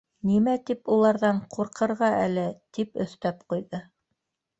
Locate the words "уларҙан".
0.95-1.41